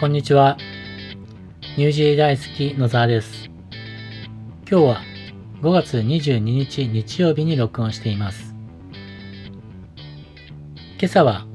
[0.00, 0.56] こんにちは。
[1.76, 3.50] ニュージー大好き野沢です。
[4.66, 5.02] 今日は
[5.60, 8.54] 5月22日日曜日に録音しています。
[10.98, 11.46] 今朝は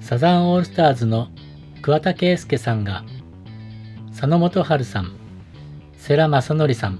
[0.00, 1.28] サザンオールスターズの
[1.80, 3.04] 桑田佳祐さんが
[4.08, 5.12] 佐野元春さん、
[5.96, 6.98] 世良正則さん、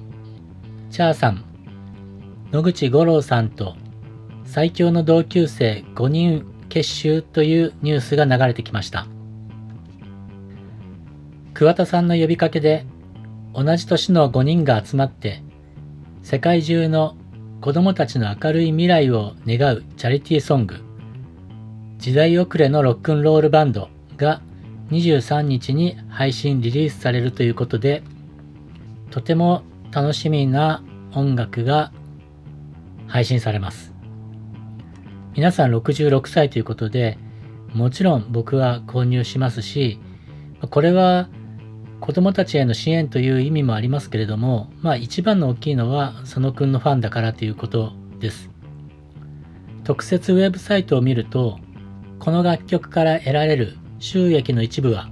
[0.92, 1.44] チャーさん、
[2.52, 3.74] 野口五郎さんと
[4.44, 9.08] 最強の同級生5人結集というニュースが流れてきました。
[11.62, 12.84] 桑田さんの呼びかけで
[13.54, 15.44] 同じ年の5人が集まって
[16.24, 17.16] 世界中の
[17.60, 20.80] 子供たちの明るい未来を願うチャリティーソング
[21.98, 24.42] 時代遅れのロックンロールバンドが
[24.90, 28.02] 23日に配信リリースされるということで
[29.12, 30.82] とても楽しみな
[31.14, 31.92] 音楽が
[33.06, 33.94] 配信されます。
[35.36, 37.18] 皆さん66歳ということで
[37.72, 40.00] もちろん僕は購入しますし
[40.68, 41.28] これは
[42.02, 48.50] 子供たちへの支援という意味もありますけれども、まあ一番の大きいのは佐野くんのファンだからということです。
[49.84, 51.60] 特設ウェブサイトを見ると、
[52.18, 55.10] この楽曲から得られる収益の一部は、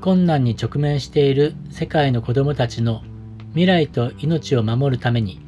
[0.00, 3.02] 困難に直面している世界の子供たちの
[3.48, 5.40] 未来と命を守るために、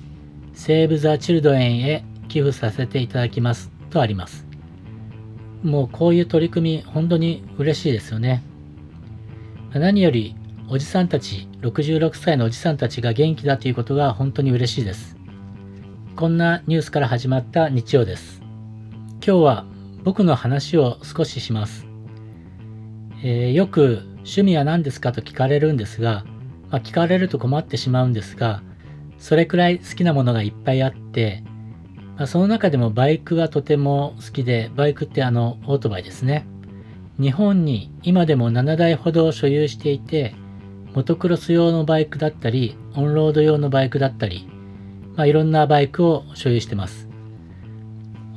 [0.53, 4.45] セーブ・ザ・チルドレンへ寄付させていただきますとあります。
[5.63, 8.43] もうこういう取り組み、本当に嬉しいですよね。
[9.73, 10.35] 何より
[10.73, 15.17] おじさんたち、66歳のおじさんたちが元気だということが本当に嬉しいです。
[16.15, 18.41] こんなニュースから始まった日曜です。
[19.15, 19.67] 今日は
[20.05, 21.89] 僕の話を少しします。
[23.25, 26.25] えーよく趣味は何ですかと聞かれるんですが、
[26.71, 28.63] まあ、聞かれると困ってしまうんですが、
[29.19, 31.43] それくらい好きなものがいっぱいあって、
[32.17, 36.47] まあ、その中でもバイクがとても好きで、バイクってあのオートバイですね。
[37.21, 40.37] 日本に今でも7台ほど所有していて、
[40.95, 44.49] モトクロス用のバイクだったり、オンロード用のバイクだったり、
[45.15, 47.09] まあ、いろんなバイクを所有してます。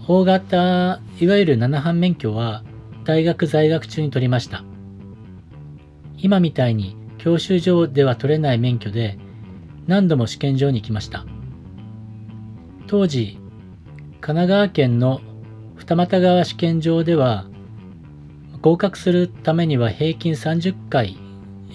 [0.08, 2.64] 大型、いわゆる7班免許は
[3.06, 4.64] 大学在学中に取りました。
[6.18, 9.18] 今みたいに教習所では取れない免許で
[9.88, 11.26] 何度も試験場に行きました。
[12.88, 13.40] 当時、
[14.22, 15.22] 神奈川県の
[15.76, 17.46] 二俣川試験場では
[18.62, 21.18] 合格するためには平均30回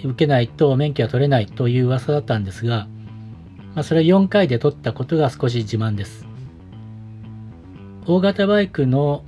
[0.05, 2.87] 受けないと免許は取れないという噂だったんですが、
[3.75, 6.27] まあ、それ4回で取ったことが少し自慢です。
[8.07, 9.25] 大型バイクの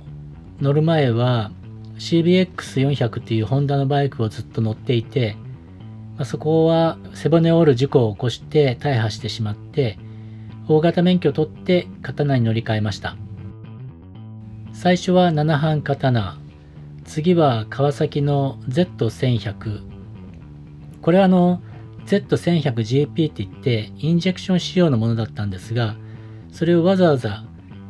[0.59, 1.51] 乗る前は
[1.97, 5.35] CBX400 っていうホンダのバイクをずっと乗っていて、
[6.17, 9.99] まあ、そこは背骨を折る事故を起こして大破してしまって
[10.67, 13.15] 大型免許を取って刀に乗り換えました。
[14.73, 16.37] 最初は7班刀、
[17.03, 19.90] 次は川崎の Z1100。
[21.01, 21.61] これはあの
[22.05, 25.95] Z1100GP って言ってインジェクション仕様のものだったんですが、
[26.51, 27.45] それをわざわざ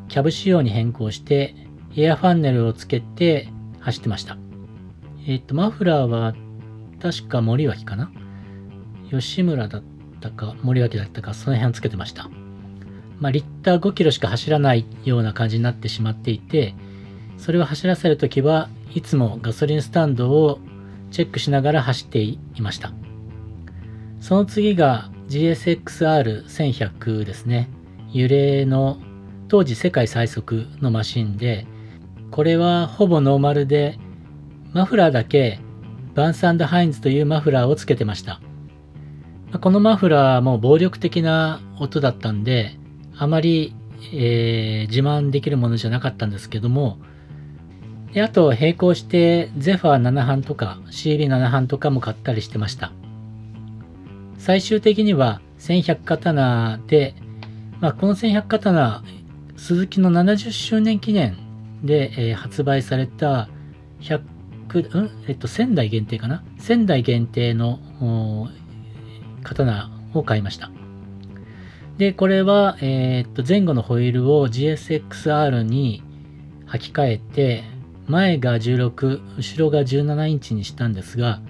[0.07, 1.55] キャブ仕様に変更して
[1.95, 3.49] エアファンネルをつけて
[3.79, 4.37] 走ってました。
[5.27, 6.33] えっ、と、マフラーは
[7.01, 8.11] 確か森脇かな？
[9.09, 9.83] 吉村だっ
[10.19, 12.29] たか森脇だったかその辺つけてました。
[13.19, 16.73] まあ、リッター5キロしか走らないような感じになってしまっていて、
[17.37, 20.59] それを走らせるときはいつもガソリンスタンドを
[21.11, 22.93] チェックしながら走っていました。
[24.21, 27.69] その次が GSX-R1100 ですね。
[28.13, 28.99] 揺れの
[29.47, 31.65] 当時世界最速のマシンで、
[32.29, 33.97] これはほぼノーマルで、
[34.73, 35.59] マフラーだけ
[36.13, 38.39] Vance & Hines というマフラーをつけてました。
[39.59, 42.77] このマフラーも暴力的な音だったんで、
[43.17, 43.75] あまり、
[44.13, 46.99] えー自慢できるものじゃなかったんですけども、
[48.13, 52.91] であと並行してゼファー7半とか CB7 班とかも買ったりしてました。
[54.41, 57.13] 最終的には1100刀で、
[57.79, 59.03] まあ、この1100刀、
[59.55, 61.37] 鈴木の70周年記念
[61.83, 63.49] で、えー発売された
[63.99, 64.23] 100、
[64.93, 66.43] うんえっと、仙台限定かな？
[66.57, 67.79] 仙台限定の
[69.43, 70.71] 刀を買いました。
[71.99, 76.03] で、これは、えーっと、前後のホイールを GSX-R に
[76.65, 77.63] 履き替えて、
[78.07, 81.41] 前が16、後ろが17インチにしたんですが、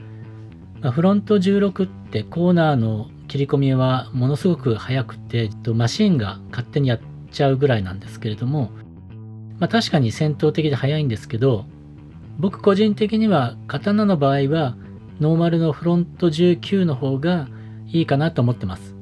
[0.90, 7.00] フロント16ってコーナーの切り込みはものすごく速くて、マシンが勝手にやっ
[7.32, 8.72] ちゃうぐらいなんですけれども、
[9.60, 11.66] まあ確かに戦闘的で速いんですけど、
[12.40, 14.76] 僕個人的には刀の場合は
[15.20, 17.48] ノーマルのフロント19の方が
[17.88, 18.96] いいかなと思ってます。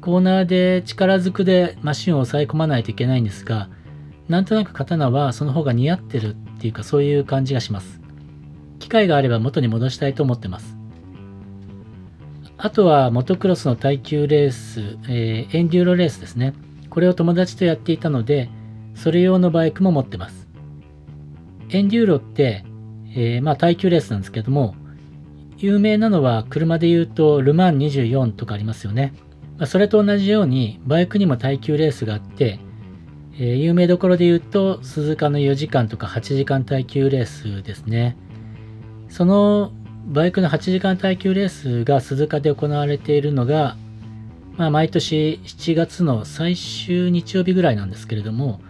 [0.00, 3.68] コーナーで力ずくでマシンを抑え込まないといけないんですが、
[4.28, 8.00] なんとなく刀はその方が似合ってるっていうかそういう感じがします。
[8.78, 10.75] 機会があれば元に戻したいと思ってます。
[12.58, 16.54] あとはモトクロスの耐久レース、えー、エンデューロレースですね。
[16.88, 18.48] これを友達とやっていたので、
[18.94, 20.48] それ用のバイクも持ってます。
[21.68, 22.64] エンデューロって、
[23.14, 24.74] えー、まあ耐久レースなんですけども、
[25.58, 29.14] 有名なのは車で言うとルマン24とかありますよね。
[29.58, 32.60] まあ、それと同じようにバイクにも耐久レースがあって、
[33.34, 38.16] えー、有名どころで言うと鈴鹿の4時間とか8時間耐久レースですね。
[39.08, 39.72] その
[40.06, 43.76] バイクの8時間耐久レースが鈴鹿で行われているのが
[44.56, 48.60] まあ、毎年7月の最終日曜日ぐらいなんですけれども、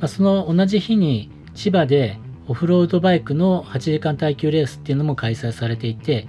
[0.00, 2.18] まあ、その同じ日に千葉で
[2.48, 6.26] オフロードバイクの8時間耐久レースっていうのも開催されていて、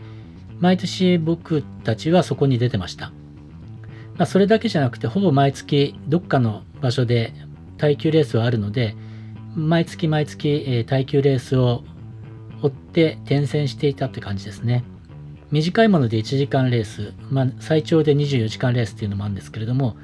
[0.59, 3.11] 毎年僕たちはそこに出てました。
[4.17, 7.33] まあ、それだけじゃなくて、ほぼ毎月どっかの場所で
[7.79, 8.95] 耐久レースはあるので、
[9.55, 11.83] 毎月毎月、え、耐久レースを
[12.61, 14.83] 追って転戦していたって感じですね。
[15.51, 19.97] 短いもので1時間レース、まあ、最長で24時間レースっていうのもあるんですけれども、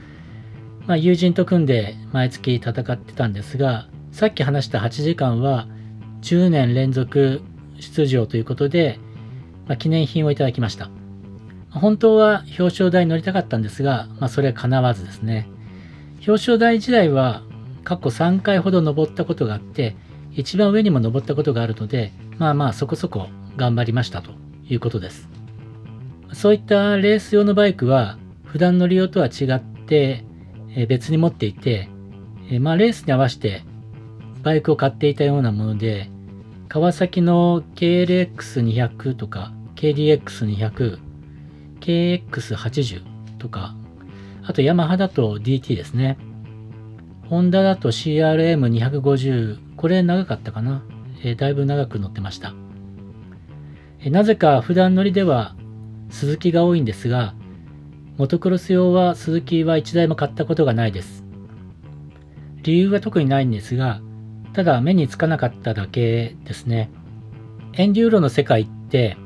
[0.86, 5.68] まあ、友人と組んで毎月戦ってたんですが、さっき話した8時間は
[6.22, 7.42] 10年連続
[7.80, 9.00] 出場ということで、
[9.68, 10.90] まあ、記念品をいただきました。
[11.70, 15.48] 本当は表彰台に乗りたかったんですが、まあ、それは叶わずですね。
[16.28, 17.44] 表彰台時代は
[17.84, 19.96] 過去3回ほど登ったことがあって、
[20.34, 24.32] 一番上にも登ったことがあるので、まあまあそこそこ頑張りましたと
[24.68, 25.30] いうことです。
[26.34, 30.24] そういったレース用のバイクは普段の利用とは違って、
[30.88, 31.90] 別に持っていて、
[32.60, 33.64] まあ、レースに合わせて
[34.44, 36.10] バイクを買っていたようなもので、
[36.68, 41.00] 川崎の KLX200 とか KDX200、
[41.80, 43.04] KX80
[43.38, 43.76] とか、
[44.44, 46.18] あとヤマハだと DT ですね。
[47.28, 50.84] ホンダだと CRM250、これ長かったかな。
[51.24, 52.54] えー、だいぶ長く乗ってました。
[54.00, 55.56] えなぜか普段乗りでは
[56.10, 57.34] 鈴木が多いんですが、
[58.18, 61.24] モトクロス用は鈴木は1台も買ったことがないです。
[62.64, 64.02] 理由は特にないんですが、
[64.54, 66.90] ただ目につかなかっただけですね。
[67.74, 69.18] エンデューロの世界って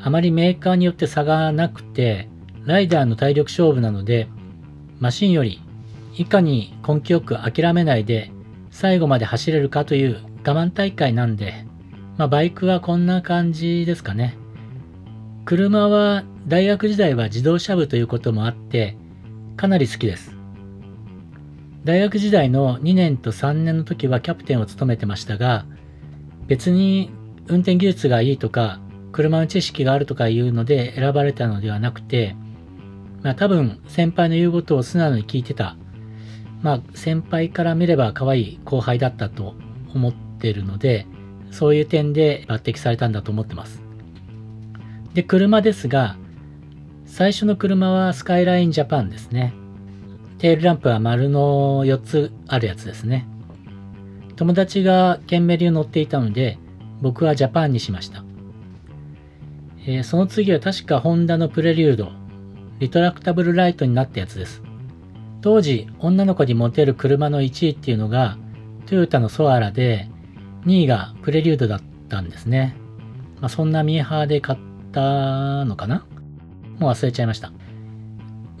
[0.00, 2.28] あまりメーカーによって差がなくて、
[2.64, 4.28] ライダーの体力勝負なので、
[5.00, 5.60] マシンより
[6.16, 8.30] いかに根気よく諦めないで
[8.70, 11.64] 最後まで走れるかという我慢大会なんで、
[12.16, 14.36] まあバイクはこんな感じですかね。
[15.44, 18.96] 車は大学時代は自動車部ということもあって
[19.56, 20.34] かなり好きです。
[21.84, 25.66] 大学時代の2年と3年の時はキャプテンを務めてましたが
[26.46, 27.10] 別に
[27.46, 28.80] 運転技術がいいとか
[29.12, 32.36] 車の知識があるとかいうので選ばれたのではなくて
[33.22, 35.76] まあ多分先輩の言うことを素直に聞いてた
[36.62, 39.54] まあ先輩から見れば可愛い後輩だったと
[39.94, 41.06] 思ってるので
[41.54, 43.80] そういう点で抜擢されたんだと思ってます。
[45.14, 46.16] で、車ですが、
[47.06, 49.54] 最初の車はスカイラインジャパンですね。
[50.38, 53.28] テールランプは丸の4つあるやつですね。
[54.34, 56.58] 友達がケンメリを乗っていたので、
[57.00, 58.24] 僕はジャパンにしました。
[59.86, 62.10] えー、その次は確かホンダのプレリュード、
[62.80, 64.60] リトラクタブルライトになったやつです。
[65.40, 68.38] 当時、女の子にモテる車の1位っていうのが、
[68.86, 70.10] トヨタのソアラで、
[70.66, 72.76] 2位がプレリュードだったんですね。
[73.40, 76.06] まあ、そんなミーハーで買っったのかな？
[76.78, 77.52] もう忘れちゃいました。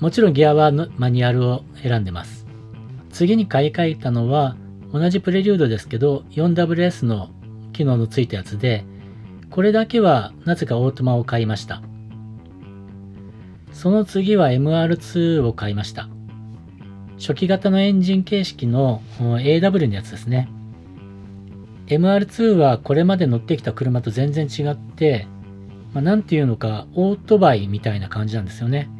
[0.00, 2.46] もちろんギアはマニュアルを選んでます。
[3.10, 4.56] 次に買い替えたのは
[4.92, 7.30] 同じプレリュードですけど 4WS の
[7.72, 8.84] 機能のついたやつで
[9.50, 11.80] これだけはなぜかオートマを買いました。
[13.72, 16.08] その次は MR2 を買いました。
[17.18, 20.48] 初期型のエンジン形式の AW のやつですね。
[21.86, 25.26] MR2 はこれまで乗ってきた車と全然違って
[25.94, 28.90] まあ、なんていうのか、オートバイみたいな感じなんですよね。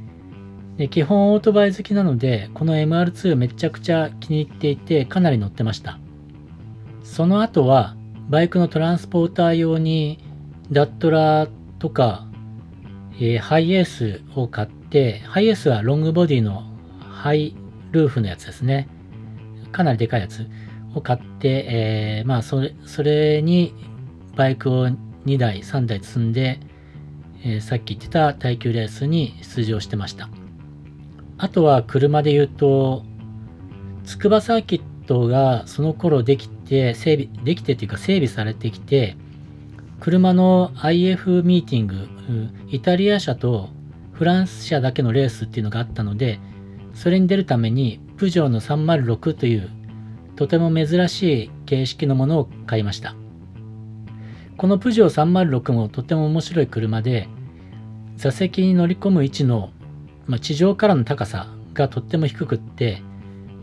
[0.77, 5.99] で基本オートバイ好きなので、この MR2 めちゃくちゃ気に入っていて、かなり乗ってました。
[7.03, 7.97] その後は、
[8.31, 10.21] バイクのトランスポーター用に、
[10.71, 11.51] ダットラー
[11.81, 12.29] とか、
[13.17, 16.63] えー、ハイエースを買って、ハイエースはロングボディの
[17.01, 17.57] ハイ
[17.91, 18.89] ルーフのやつですね。
[19.73, 20.47] かなりでかいやつ
[20.95, 23.75] を買って、えー、まあそれ、それに
[24.37, 24.89] バイクを
[25.27, 26.61] 2台、3台積んで、
[27.45, 30.29] えー、さっき言ってた耐久レースに出場してました。
[31.39, 33.05] あとは車で言うと、
[34.05, 39.17] 筑波サーキットがその頃できて、整備、できてっていうか整備されてきて、
[40.01, 42.09] 車の IF ミーティング、
[42.69, 43.71] イタリア車と
[44.13, 46.39] フランス車だけのレースっていうのがあったので、
[46.95, 49.69] それに出るために、プジョーの306という
[50.37, 53.15] とても珍しい形式のものを買いました。
[54.57, 57.29] このプジョー306もとても面白い車で
[58.17, 59.71] 座席に乗り込む位置の、
[60.27, 63.03] まあ、地上からの高さがとっても低くって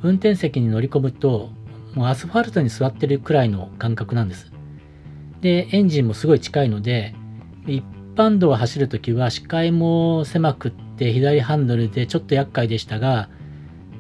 [0.03, 1.49] 運転席に乗り込むと
[1.93, 4.51] もうアスファルトに座ってるくらいの感覚なんです
[5.39, 7.15] でエンジンもすごい近いので
[7.67, 7.83] 一
[8.15, 13.29] 般道を走るときは視界も狭くって左ハンドルでちょっと厄介でしたが、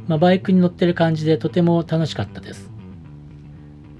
[0.07, 2.71] まあ、バイクに乗ってる感じでとても楽しかったです。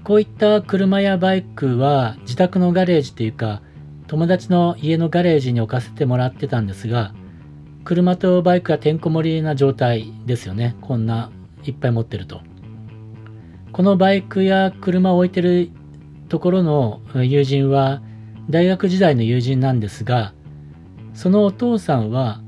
[0.04, 3.62] こういった車やバイクは自宅のガレージというか
[4.08, 7.14] 友達の家のガレージに置かせてもらってたんですが
[7.84, 10.76] 車とバイクがてんこ盛りな状態ですよね。
[10.80, 11.30] こんな
[11.64, 12.40] いっぱい持ってると。
[13.72, 15.70] このバイクや車を置いてる
[16.28, 18.02] ところの友人は
[18.50, 20.34] 大学時代の友人なんですが
[21.14, 22.42] そのお父さんは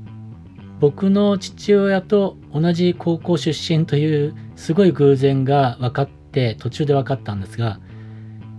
[0.79, 7.79] 僕の父親と同じ高校出身というすごい偶然が分かって途中で分かったんですが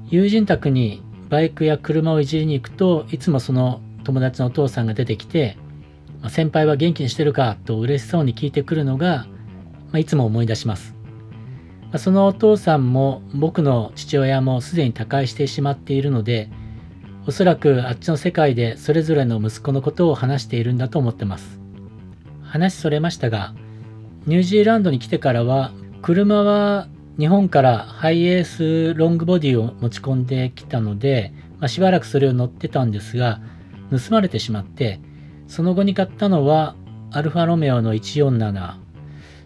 [0.09, 5.59] 友人宅にバイクや車をいじりに行くといつもその友達のお父さんが出てきて
[6.31, 9.27] 「先輩は元気にしてるか?」と嬉しそうに聞いてくるのが、
[9.87, 10.95] まあ、いつも思い出します。
[11.99, 16.51] そのお父さんも僕の父親もすでに他界してしまっているので
[17.27, 21.66] おそらくあっちの世界でそれぞれの息子のことを話しているんだと思ってます。
[22.57, 23.55] 話それましたが
[24.27, 25.73] ニュージーランドに来てからは
[26.03, 33.41] 車は日本からハイエースロングボディを持ち込んできたので、まあ、しばらくそれを乗ってたんですが
[33.91, 35.01] 盗まれてしまって
[35.49, 36.75] その後に買ったのは
[37.13, 38.77] アルファロメオの147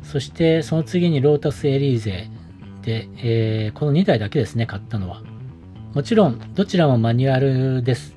[0.02, 2.28] そしてその次にロータスエリーゼ
[2.82, 5.22] で、えー、この2台だけですね買ったのは。
[5.94, 8.16] もちろんどちらもマニュアルです。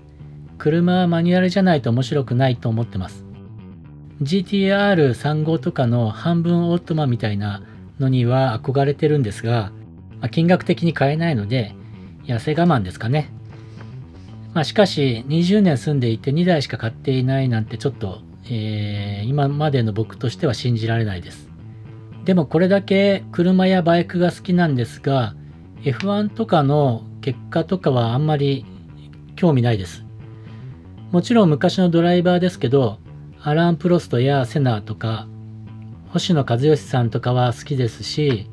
[0.57, 3.22] 車はマニュアルじゃないと面白くないと思ってます。
[4.23, 7.63] GTR35 とかの半分オートマみたいな
[7.99, 9.71] のには憧れてるんですが、
[10.19, 11.75] まあ、金額的に買えないので、
[12.25, 13.31] 痩せ我慢ですかね。
[14.53, 21.49] まあ、しかし、20年住んでいて2台しか買っていないなんてちょっと、えー、今までの僕としては信じられないです。
[22.25, 25.35] でもこれだけ車やバイクが好きなんですが、
[25.81, 28.65] F1 とかの結果とかはあんまり
[29.35, 30.05] 興味ないです。
[31.11, 32.99] もちろん昔のドライバーですけど、
[33.45, 35.27] アラン・プロストやセナーとか
[36.11, 38.49] 星野和義さんとかは好きですし、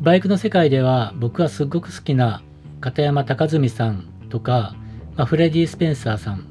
[0.00, 2.40] バイクの世界では僕はすっごく好きな
[2.80, 4.76] 片山高純さんとか、
[5.16, 6.46] まあ、フレディ・スペンサーさん、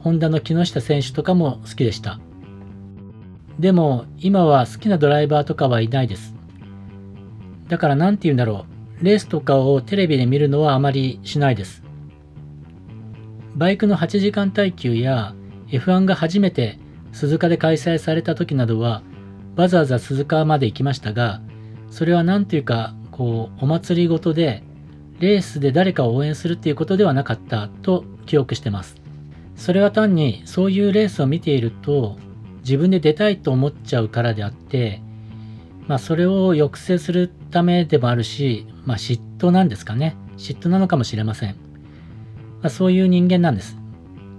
[0.00, 2.20] ホンダの木下選手とかも好きでした。
[3.58, 6.34] でも今は好きなドライバーとかはいないです。
[7.68, 8.66] だから何て言うんだろ
[9.00, 11.82] う、レースとかをテレビで見るのはあまりしないです。
[13.54, 15.34] バイクの8時間耐久や
[15.68, 16.78] F1 が初めて
[17.16, 19.02] 鈴鹿で開催された時などは
[19.56, 21.40] わざわざ鈴鹿まで行きましたが、
[21.90, 24.62] それは何というか、こう、お祭りごとで、
[25.18, 28.96] レースで誰かを応援するっていうことではなかったと記憶してます。
[29.56, 32.18] それは単にそういうレースを見ていると
[32.58, 35.00] 自分で出たいと思っちゃうからであって、
[35.86, 40.16] まあそれを抑制するためでもあるし、まあ嫉妬なんですかね。
[40.36, 41.56] 嫉妬なのかもしれません。
[42.60, 43.78] まあ、そういう人間なんです。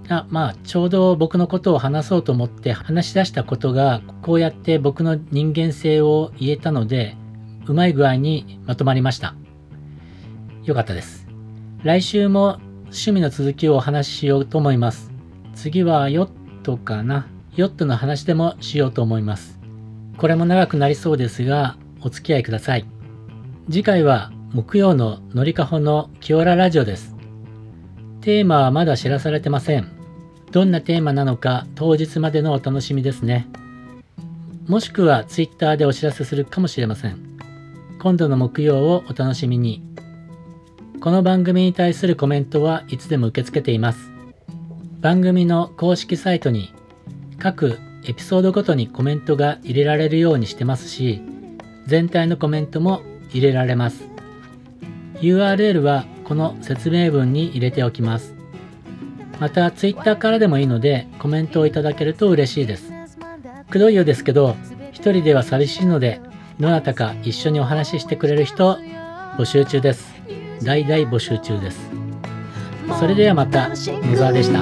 [0.10, 7.18] あまあちょうど僕のことを話そうと思って話し出したことがこうやって僕の人間性を言えたので
[7.66, 9.36] うまい具合にまとまりました。
[10.64, 11.28] よかったです。
[11.84, 15.12] 来週も趣味の続きをお話ししようと思います。
[15.56, 16.30] 次はヨッ
[16.64, 17.28] トかな。
[17.56, 19.60] ヨットの話でもしようと思います。
[20.18, 22.86] これも長くなりそうですがお付き合いください。
[23.70, 27.16] 次回は木曜ののりかほのキオララジオです。
[28.22, 29.97] テーマはまだ知らされてません。
[30.52, 33.48] どんなテーマなのか当日までのお楽しみですね。
[34.68, 37.18] もしくは Twitter でお知らせするかもしれません。
[38.00, 39.84] 今度の木曜をお楽しみに。
[41.00, 44.12] この番組に対するコメントはいつでも受け付けています。
[45.02, 46.74] 番組の公式サイトに
[47.40, 51.22] 各エピソードごとにコメントが入れられるようにしてますし、
[51.86, 53.02] 全体のコメントも
[53.32, 54.08] 入れられます。
[55.22, 58.37] URL はこの説明文に入れておきます。
[59.40, 62.92] また Twitter からでもいいのでコメントをいただけると嬉しいです。
[63.70, 64.56] くどいようですけど
[64.92, 66.22] 一人では寂しいので
[66.60, 68.80] どなたか一緒にお話ししてくれる人
[69.38, 70.16] 募集中です。
[70.64, 71.80] 大大募集中です。
[73.00, 73.76] それではまた野
[74.16, 74.62] 沢でした。